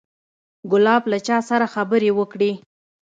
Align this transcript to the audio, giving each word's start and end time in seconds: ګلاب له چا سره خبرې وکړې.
ګلاب 0.71 1.03
له 1.11 1.17
چا 1.27 1.37
سره 1.49 1.65
خبرې 1.73 2.09
وکړې. 2.19 2.51